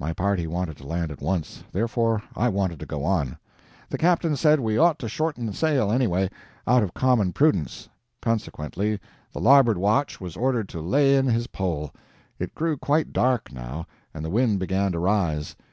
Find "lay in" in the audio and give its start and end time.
10.80-11.26